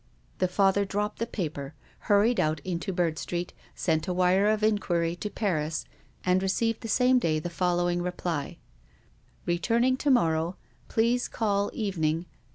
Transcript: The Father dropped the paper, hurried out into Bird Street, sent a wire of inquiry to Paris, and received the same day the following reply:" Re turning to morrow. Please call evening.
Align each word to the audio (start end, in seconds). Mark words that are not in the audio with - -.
The 0.39 0.47
Father 0.47 0.83
dropped 0.83 1.19
the 1.19 1.27
paper, 1.27 1.75
hurried 2.09 2.39
out 2.39 2.59
into 2.61 2.91
Bird 2.91 3.19
Street, 3.19 3.53
sent 3.75 4.07
a 4.07 4.13
wire 4.13 4.47
of 4.47 4.63
inquiry 4.63 5.15
to 5.17 5.29
Paris, 5.29 5.85
and 6.25 6.41
received 6.41 6.81
the 6.81 6.87
same 6.87 7.19
day 7.19 7.37
the 7.37 7.51
following 7.51 8.01
reply:" 8.01 8.57
Re 9.45 9.59
turning 9.59 9.97
to 9.97 10.09
morrow. 10.09 10.55
Please 10.87 11.27
call 11.27 11.69
evening. 11.71 12.25